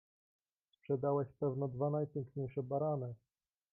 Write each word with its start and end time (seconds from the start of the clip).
"Sprzedałeś 0.73 1.27
pewno 1.39 1.67
dwa 1.67 1.89
najpiękniejsze 1.89 2.63
barany?" 2.63 3.13